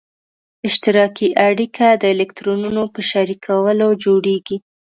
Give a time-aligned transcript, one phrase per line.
[0.67, 4.57] اشتراکي اړیکه د الکترونونو په شریکولو جوړیږي.